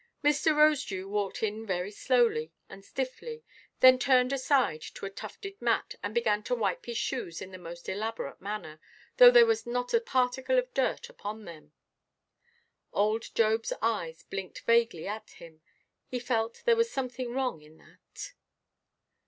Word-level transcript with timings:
Mr. 0.23 0.55
Rosedew 0.55 1.07
walked 1.07 1.43
in 1.43 1.63
very 1.63 1.91
slowly 1.91 2.51
and 2.67 2.83
stiffly, 2.83 3.43
then 3.81 3.99
turned 3.99 4.33
aside 4.33 4.81
to 4.81 5.05
a 5.05 5.11
tufted 5.11 5.61
mat, 5.61 5.93
and 6.01 6.11
began 6.15 6.41
to 6.41 6.55
wipe 6.55 6.87
his 6.87 6.97
shoes 6.97 7.39
in 7.39 7.51
the 7.51 7.59
most 7.59 7.87
elaborate 7.87 8.41
manner, 8.41 8.79
though 9.17 9.29
there 9.29 9.45
was 9.45 9.67
not 9.67 9.93
a 9.93 10.01
particle 10.01 10.57
of 10.57 10.73
dirt 10.73 11.07
upon 11.07 11.45
them. 11.45 11.71
Old 12.91 13.21
Jobʼs 13.35 13.73
eyes 13.83 14.23
blinked 14.23 14.61
vaguely 14.61 15.07
at 15.07 15.29
him: 15.37 15.61
he 16.07 16.17
felt 16.17 16.63
there 16.65 16.75
was 16.75 16.89
something 16.91 17.31
wrong 17.31 17.61
in 17.61 17.77
that. 17.77 18.33